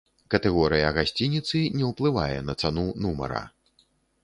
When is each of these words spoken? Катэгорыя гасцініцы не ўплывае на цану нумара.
Катэгорыя 0.33 0.87
гасцініцы 0.95 1.61
не 1.81 1.85
ўплывае 1.91 2.39
на 2.49 2.57
цану 2.65 2.89
нумара. 3.07 3.45